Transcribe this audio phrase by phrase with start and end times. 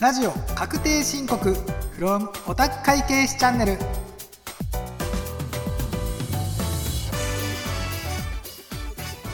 [0.00, 1.54] ラジオ確定申告
[1.96, 3.78] from オタク会計士チャンネル。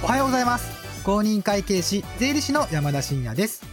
[0.05, 1.03] おはようございます。
[1.03, 3.65] 公認会計士税理士の山田真也です。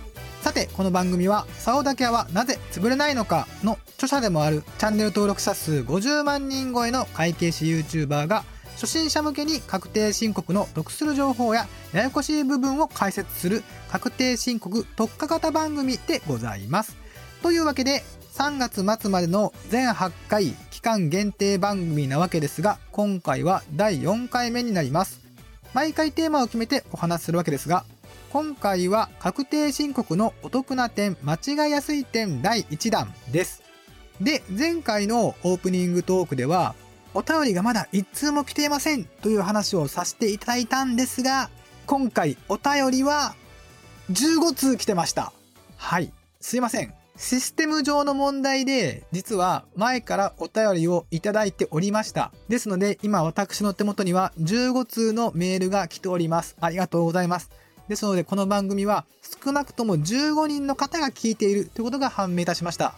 [0.41, 8.45] さてこの番組は「竿だけはなぜ潰れないのか」の著者でもあるチャンネル登録者数50万人超えの会計士 YouTuber が
[8.77, 16.95] 初心者向けに確定申告の得する情報やややこしい部分を解説する確定申告特化型番組でございます。
[17.41, 18.03] というわけで
[18.35, 25.21] 3月末までの全8回期間限定番組なわけですが今回は第4回目になります。
[25.73, 27.83] 毎回テーマを決めてお話しするわけですが
[28.29, 33.63] 今回は確定申告のお得な点間違いやすい点第1弾です。
[34.21, 36.75] で前回のオープニングトークでは
[37.17, 41.49] お便りがまだ1通も来ていませんという話をさせていただいたんですが、
[41.87, 43.33] 今回お便りは
[44.11, 45.33] 15通来てました。
[45.77, 46.13] はい。
[46.39, 46.93] すいません。
[47.17, 52.31] システム上の問題で、実は前からお便りをいただいておりました。
[52.49, 56.55] ですので、今私の手元には15通のメールが来ております。
[56.61, 57.49] ありがとうございます。
[57.87, 59.07] ですので、この番組は
[59.43, 62.93] 少なくとも15人の方が聞いているということが判明いたしました。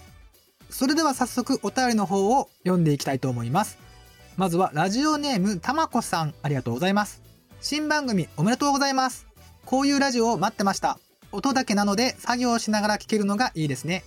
[0.70, 3.89] それでは早速お便りの方を読んでいきたいと思います。
[4.40, 7.22] まずはラジオネームたまこさんありがとうございます。
[7.60, 9.28] 新番組おめでとうございます。
[9.66, 10.98] こういうラジオを待ってました。
[11.34, 14.06] 音だけなので作業しながら聞けるのがいいですね。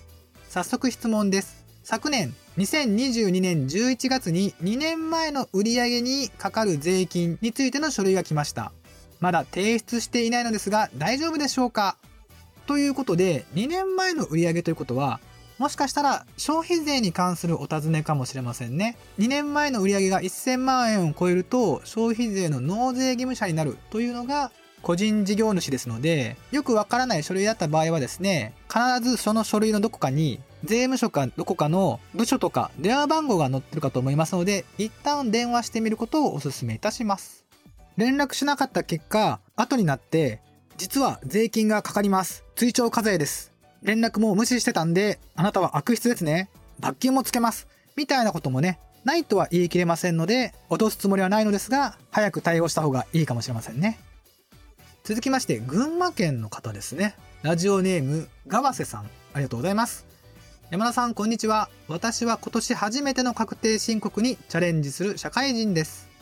[0.49, 1.63] 早速質問です。
[1.83, 8.71] 昨年2022年11月に2年前の売上にかかる税金についての書類が来ました。
[9.19, 11.95] まだ提出していないのですが大丈夫でしょうか？
[12.65, 15.19] ということで2年前の売上ということは
[15.59, 18.97] もしかしたら消費税に関するお尋ねかもしれませんね。
[19.19, 24.51] 2年前の売り上げが1000万円を超えると消費税の納税義務者になるというのが
[24.83, 37.45] 個人事業主ですので、よくわからない書類だった場合はですね、必ずその書類のどこかに税務署かどこかの部署とか電話番号が載ってるかと思いますので、一旦電話してみることをお勧めいたします。
[37.95, 40.41] 連絡しなかった結果、後になって、
[40.77, 42.43] 実は税金がかかります。
[42.55, 43.52] 追徴課税です。
[43.83, 46.49] 連絡も無視してたんで、あなたは悪質ですね。
[46.79, 47.67] 罰金もつけます。
[47.97, 53.99] みたいなこともね、ないとは言い切れませんので、脅すつもりはないのですが、早く対応した方がいいかもしれませんね。
[55.03, 57.15] 続きまして、群馬県の方ですね。
[57.41, 59.01] ラジオネーム、川瀬さん。
[59.33, 60.05] ありがとうございます。
[60.71, 61.69] 山田さん、こんにちは。
[61.89, 66.12] 私は今年初めての確定申告にチャレンジする社会人です。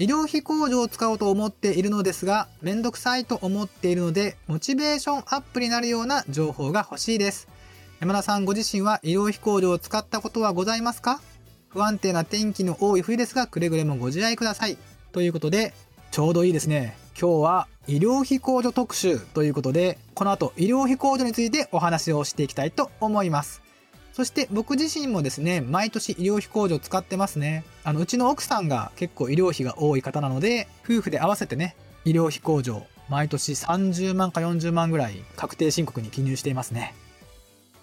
[0.00, 7.46] 医療費控除を使おうと思っているのですが、めんどくさいと思っているので、モチベーションアップになるような情報が欲しいです。
[8.00, 11.20] 山田さんご自身は医療費控除を使ったことはございますか？
[11.68, 14.76] 不安定な天気の多い冬ですが、くれぐれもご自愛ください。
[15.12, 15.72] ということで、
[16.10, 16.96] ちょうどいいですね。
[17.16, 23.62] 今日は医療費控除特集ということで、この後医療費控除についてお話をしていきたいと思います。
[24.14, 27.64] そして僕自身もですね、毎年医療費控除使ってますね。
[27.82, 36.94] あの、うちの奥さんが結構医療費が多い方なので、夫婦で合わせてね、医療費控除、毎年30万か40万ぐらい確定申告に記入していますね。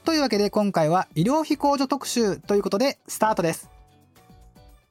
[0.05, 3.69] というわけで今回は医療費控除特集ということでスタートです。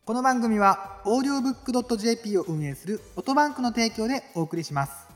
[0.04, 5.09] この番組は audiobook.jp を運営するオトバンクの提供でお送りします。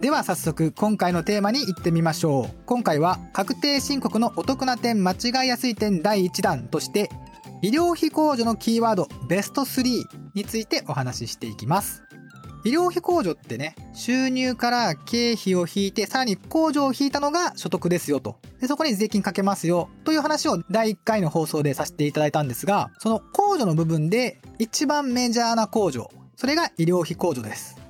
[0.00, 2.56] では早速今回のテーマに行ってみましょう。
[2.66, 7.10] 今回は確定申告のお得な点間違いやすい点第1弾として
[7.62, 10.04] 医療費控除のキーワードベスト3
[10.34, 12.04] についてお話ししていきます。
[12.64, 18.36] 医療費控除ってね収入から経費を引いてさらに控除を引いたのが所得ですよと。
[18.60, 27.87] でそこに税金かけますよという話を第1回の放送でさせていただいたんですがその控除の部分で一番メジャーな控除それが医療費控除です。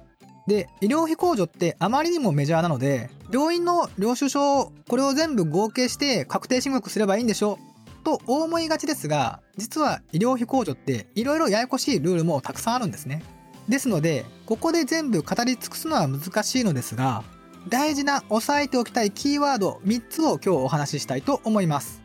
[0.48, 7.58] で、医療費控除ってあまりにもメジャーなので、病院の領収書、これを全部合計して確定申告すればいいんでしょ
[8.02, 13.22] と思いがちですが、実は医療費控除って色々ややこしいルールもたくさんあるんですね。
[13.68, 17.22] ですので、ここで全部語り尽くすのは難しいのですが、
[17.68, 22.00] 大事な押さえておきたいキーワード3つを今日お話ししたいと思います。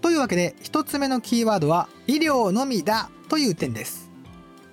[0.00, 4.10] というわけで1つ目のキーワードは医療のみだという点です。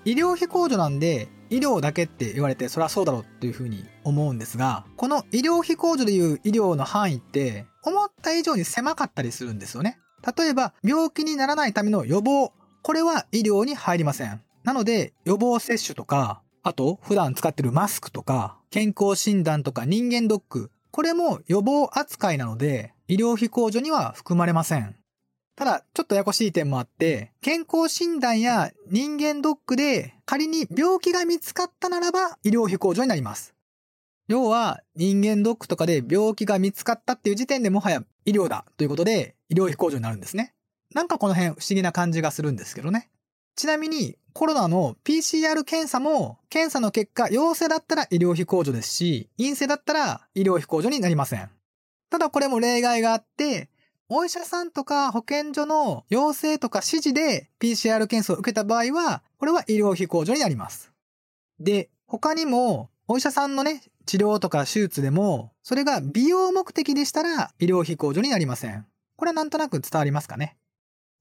[0.06, 10.00] 医療費控除なんで医療だけって言われてそりゃそうだろうっていうふうに思うんですが、この医療費控除でいう医療の範囲って思った以上に狭かったりするんですよね。
[10.38, 12.51] 例えば病気にならないための予防、
[12.81, 14.42] これは医療に入りません。
[14.63, 24.95] なので予防接種とか、あと普段使ってるマスクとか、健康診断とか人間ドック、これも予防扱いなので医療費控除には含まれません。
[25.59, 33.53] ただ、ちょっとややこしい点もあって、健康診断や人間ドックで仮に病気が見つかったならば医療費控除になります。
[34.29, 40.53] 要は人間ドックとかで病気が見つかったっていう時点でもはや医療だということで医療費控除になるんですね。
[40.95, 43.09] なんかこの辺不思議な感じがするんですけどね。
[43.57, 51.50] ちなみにコロナの PCR 検査も検査の結果陽性だったら医療費控除ですし陰性だったら医療費控除になりません。
[52.09, 53.69] ただこれも例外があって
[54.11, 60.91] お医者さんとか保健所の要請とか指示で PCR 検査を受けた場合はこれは医療費控除になります。
[61.59, 68.88] で、他にもお医者さんのね、治療とか手術でも、それが美容目的でしたら医療費控除になりません。
[69.15, 70.57] これはなんとなく伝わりますかね。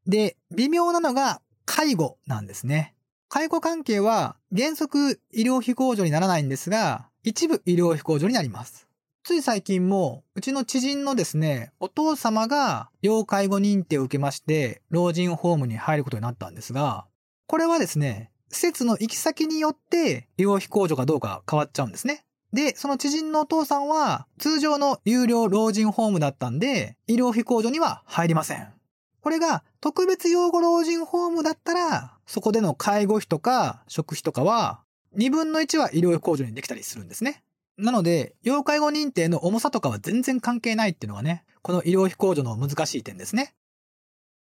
[0.07, 2.95] で、微妙なのが介護なんですね。
[3.29, 8.88] 介護関係は原則医療費控除にならないんですが、一部医療費控除になります。
[9.25, 17.07] つい最近も、うちの知人のですね、お父様が要介護認定を受けまして、老人ホームに入ることになったんですが、
[17.47, 22.25] これはですね、施設の行き先によって医療費控除かどうか変わっちゃうんですね。
[22.53, 28.73] で、その知人のお父さんは通常の有料老人ホームだったんで、医療費控除には入りません。
[29.21, 34.81] これが特別養護老人ホームだったら、そこでの介護費とか食費とかは、
[35.17, 37.43] 2分の1は医療費控除にできたりするんですね。
[37.79, 43.55] なので、要介護認定の重さとかは全然関係ないっていうのがね、この医療費控除の難しい点ですね。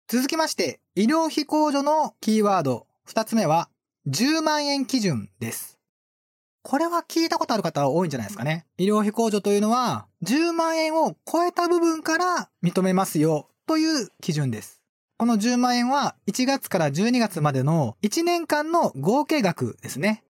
[0.07, 3.69] 続きまして、医療費控除のキーワード、2つ目は、
[4.07, 5.79] 10万円基準です。
[6.63, 8.67] これは聞いたことある方は多いんじゃないですかね。
[8.79, 14.81] 医療費控除というのは、10万円を超えた部分から認めますよという基準です。
[15.17, 20.25] この10万円は1月から12月までの1年間の合計額ですね。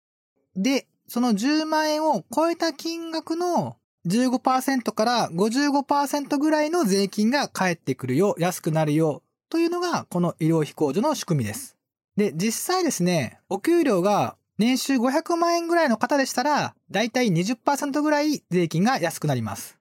[0.56, 11.76] で、その10万円を超えた金額の15%から55%ぐらいの税金が返ってくるよ、安くなるよというのがこの医療費控除の仕組みです。
[12.16, 19.78] で、実際ですね、お給料が年収500万円ぐらいの方でしたら、だいたい20%ぐらい税金が安くなります。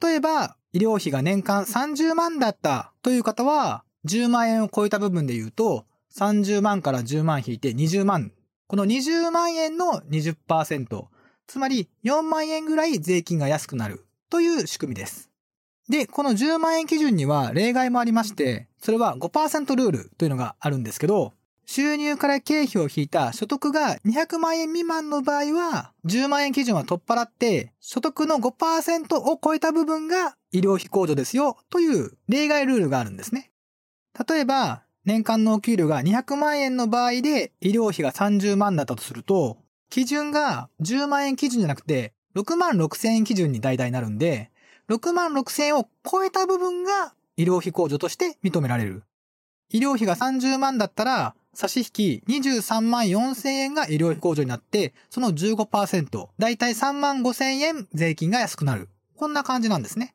[0.00, 5.84] 例えば、医療費が年間30万だったという方は、10万円を超えた部分で言うと、
[6.16, 8.32] 30万から10万引いて20万。
[8.74, 11.04] この20万円の20%、
[11.46, 15.30] つまり4万円ぐらい税金が安くなるという仕組みです。
[15.88, 21.34] で、この10万円基準には例外もありまして、それは5%ルールというのがあるんですけど、
[21.66, 33.52] 収入から経費を引いた所得が200万円未満の場合は、10万円基準は取っ払って、所得の5%を超えた部分が医療費控除ですよという例外ルールがあるんですね。
[34.28, 39.58] 例えば、年間のお給料が200万円の場合で医療費が30万だったとすると、
[39.90, 44.50] 基準が10万円基準じゃなくて6万6千円基準に大体なるんで、
[44.88, 49.02] 6万6千円を超えた部分が医療費控除として認められる。
[49.70, 58.88] 医療費が30万だったら、差し引き23万4千円が医療費控除になって、その15%、だいたい3万5千円税金が安くなる。
[59.16, 60.14] こんな感じなんですね。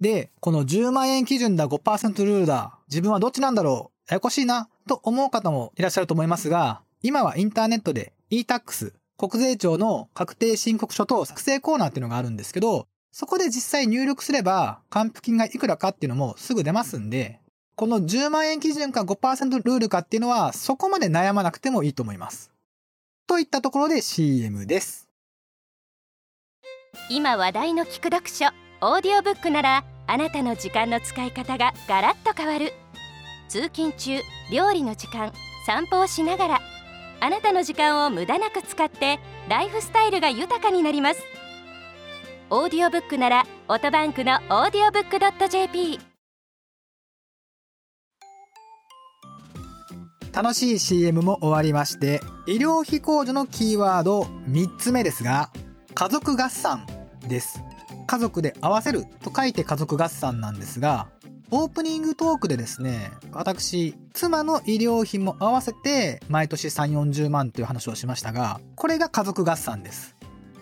[0.00, 2.78] で、この10万円基準だ5%ルールだ。
[2.88, 4.68] 自分はどっちなんだろうややこしいな。
[4.86, 17.40] と思う方もいらっしゃると思いますが、今はインターネットで e-tax、国税庁の確定申告書と作成コーナーっていうのがあるんですけど、そこで実際入力すれば、還付金がいくらかっていうのもすぐ出ますんで、
[17.74, 22.50] この10万円基準か5%ルールかっていうのはそこまで悩まなくてもいいと思います。
[23.26, 25.08] といったところで CM です。
[27.10, 28.46] 今話題の聞く読書
[28.80, 32.72] オーディオブックならあなたの時間の使い方がガラッと変わる
[33.48, 35.32] 通勤中料理の時間
[35.66, 36.60] 散歩をしながら
[37.20, 41.20] あなたの時間を無駄なく使ってライフスタイルが豊かになります
[42.50, 45.98] オーディオブックならオトバンクのオーディオブックドット JP
[50.36, 55.50] 楽しい CM も終わりまして、医療費控除のキーワード3つ目ですが、
[55.94, 56.86] 家族合算
[57.26, 57.62] です。
[58.06, 61.08] 家族で合わせると書いて家族合算なんですが、
[61.52, 70.16] オープニングトークでですね、私、妻の医療費も合わせて毎年3、40万という話をしましたが、これが家族合算です。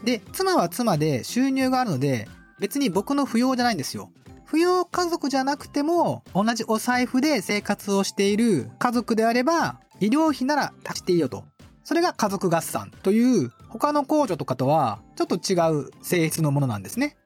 [0.05, 4.11] で、妻は妻で収入があるので、別に僕の扶養じゃないんですよ。
[4.47, 11.45] 扶養家族じゃなくても同じお財布で生活をしている家族であれば医療費なら足していいよと。
[11.83, 17.17] それが家族合算という他の控除とかとはちょっと違う性質のものなんですね。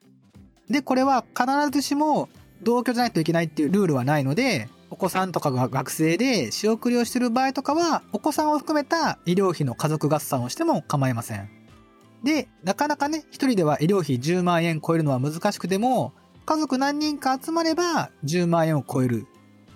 [0.69, 2.29] で、これは必ずしも
[2.63, 11.49] 同居じゃないといけないっていうルールはないので、お子さんとかが学生で仕送りをしてる場合とかは、お子さんを含めた医療費の家族合算をしても構いません。
[12.23, 16.13] で、なかなかね、一人では医療費10万円超えるのは難しくても、
[16.45, 19.27] 家族何人か集まれば10万円を超える。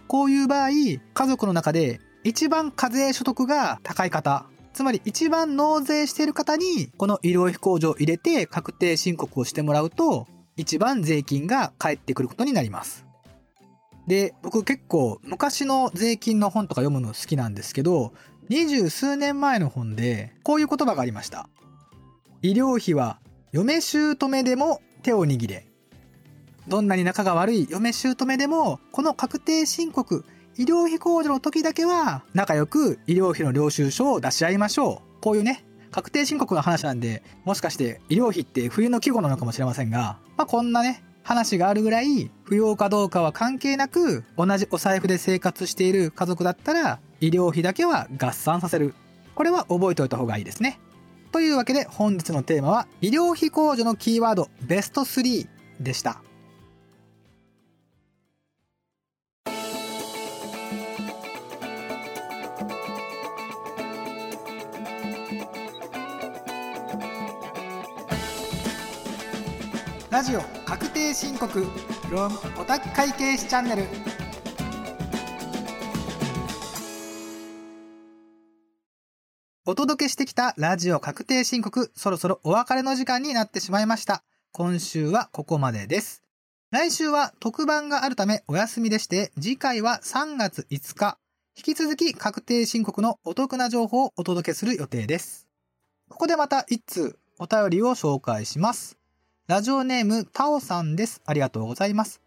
[0.07, 13.05] こういう場合家族の中で一番課税所得が高い方つまり一番納税している方にこの医療費控除を入れて確定申告をしてもらうと一番税金が返ってくることになります。
[14.07, 18.13] で僕結構昔の税金の本とか読むの好きなんですけど
[18.49, 21.47] 二十数年前の本でこういう言葉がありました。
[22.41, 23.19] 医療費は
[23.53, 25.67] 嫁姑でも手を握れ。
[26.67, 30.25] どんなに仲が悪い嫁姑でもこの確定申告
[30.57, 35.21] 医療費控除の時だけは仲良く医療費の領収書を出し合いましょう。
[35.21, 48.93] こういうね確定申告の話なんでもしかして医療費って冬の季語なのかもしれませんが、まあ、こんなね話があるぐらい不要かどうかは関係なく同じお財布で生活している家族だったら医療費だけは合算させる。
[49.33, 50.79] これは覚えておいた方がいいですね。
[51.31, 55.47] というわけで本日のテーマは医療費控除のキーワードベスト3
[55.79, 56.21] でした。
[70.13, 71.63] ラジオ確定申告
[72.07, 73.85] from オタク会計士チャンネル。
[79.65, 84.23] お届けしてきたラジオ確定申告そろそろお別れの時間になってしまいました。
[84.51, 86.21] 今週はここまでです。
[86.69, 91.17] 来週は特番があるためお休みでして次回は3月5日。
[91.57, 95.47] 引き続き確定申告のお得な情報をお届けする予定です。
[96.07, 98.99] ここでまた一通お便りを紹介します。
[99.45, 101.21] ラジオネームタオさんです。
[101.25, 102.21] ありがとうございます。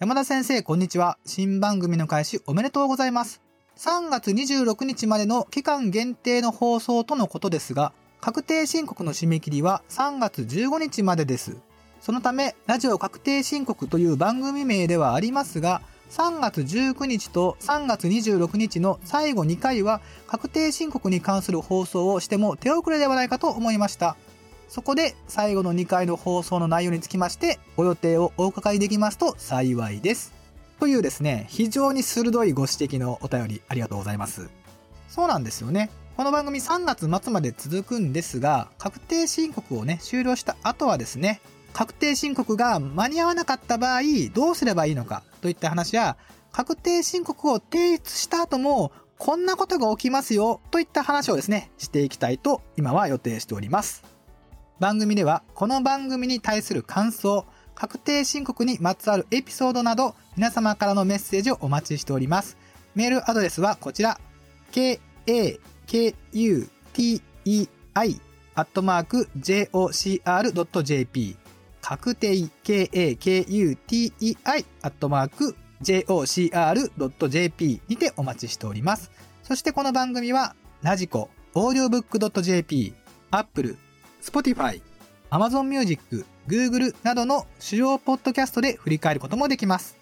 [0.00, 1.16] 山田先生、こんにちは。
[1.24, 3.40] 新番組の開始おめでとうございます。
[3.78, 11.56] 3月26日までの期間限定の放送とのことですが、確定申告の締め切りは3月15日までです。
[12.02, 24.18] そのため、ラジオ確定申告という番組名ではありますが、3月19日と3月26日の最後2回は確定申告に関する放送をしても手遅れではないかと思いました。
[24.68, 30.32] そこで最後の2回の放送の内容につきましてご予定をお伺いできますと幸いです。
[30.78, 34.48] というですね、非常に鋭いご指摘のお便りありがとうございます。
[35.08, 35.90] そうなんですよね。
[36.16, 41.40] この番組3月末まで続くんですが、確定申告をね、終了した後はですね、
[41.72, 46.16] 確定申告が間に合わなかった場合、どうすればいいのかといった話や、
[46.52, 54.17] 確定申告を提出した後も、こんなことが起きますよといった話をですね、していきたいと今は予定しております。
[54.80, 57.44] 番組ではこの番組に対する感想、
[57.74, 62.56] 確定申告にまつわるエピソードなど皆様からのメッセージをお待ちしております。
[62.94, 64.20] メールアドレスはこちら、
[64.70, 65.00] k-a-k-u-t-e-i
[68.54, 71.36] アットマーク jocr.jp
[71.80, 79.10] 確定 k-a-k-u-t-e-i アットマーク jocr.jp にてお待ちしております。
[79.42, 82.94] そしてこの番組はラジコ、 audiobook.jp、
[83.30, 83.76] Apple、
[84.22, 84.80] Spotify、
[85.30, 89.96] Amazon Music、Google などの主要ポッドキャストで振り返ることもできます。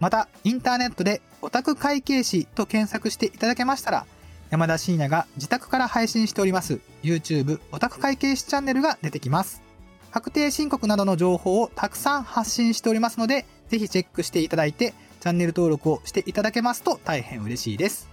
[0.00, 4.06] また、インターネットでオタク会計士と検索していただけましたら、
[4.50, 9.62] 山田信也が自宅から配信しております YouTube オタク会計士チャンネルが出てきます。
[10.10, 18.08] 確定申告などの情報をたくさん発信しておりますので、ぜひチェックしていただいて、チャンネル登録をしていただけますと大変嬉しいです。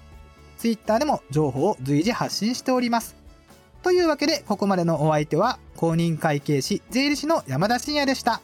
[0.60, 3.19] Twitter でも情報を随時発信しております。
[3.82, 8.42] というわけで、ここまでのお相手は、公認会計士、税理士の山田信也でした。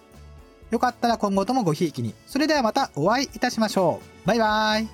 [0.71, 2.13] よかったら今後ともごひいきに。
[2.25, 4.27] それではまたお会いいたしましょう。
[4.27, 4.87] バイバイ。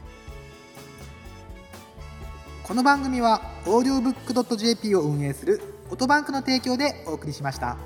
[2.63, 7.77] この番組は、オーディオブック .jp を運営するオトバンクの提供でお送りしました。